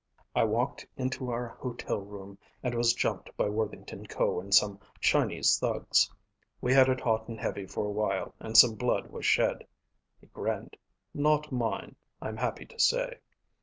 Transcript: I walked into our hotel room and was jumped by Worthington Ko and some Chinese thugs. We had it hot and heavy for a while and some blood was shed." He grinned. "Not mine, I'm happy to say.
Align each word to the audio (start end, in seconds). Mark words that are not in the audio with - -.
I 0.35 0.45
walked 0.45 0.83
into 0.97 1.29
our 1.29 1.47
hotel 1.49 1.99
room 2.01 2.39
and 2.63 2.73
was 2.73 2.95
jumped 2.95 3.37
by 3.37 3.49
Worthington 3.49 4.07
Ko 4.07 4.39
and 4.41 4.51
some 4.51 4.79
Chinese 4.99 5.59
thugs. 5.59 6.11
We 6.59 6.73
had 6.73 6.89
it 6.89 6.99
hot 7.01 7.27
and 7.27 7.39
heavy 7.39 7.67
for 7.67 7.85
a 7.85 7.91
while 7.91 8.33
and 8.39 8.57
some 8.57 8.73
blood 8.73 9.11
was 9.11 9.27
shed." 9.27 9.63
He 10.19 10.25
grinned. 10.25 10.75
"Not 11.13 11.51
mine, 11.51 11.95
I'm 12.19 12.37
happy 12.37 12.65
to 12.65 12.79
say. 12.79 13.19